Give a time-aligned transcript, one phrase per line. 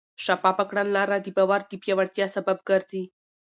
[0.25, 3.03] شفافه کړنلاره د باور د پیاوړتیا سبب ګرځي.